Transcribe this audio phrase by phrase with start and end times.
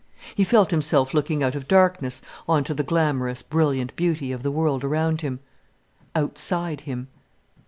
[0.33, 4.49] He felt himself looking out of darkness on to the glamorous, brilliant beauty of the
[4.49, 5.41] world around him,
[6.15, 7.07] outside him.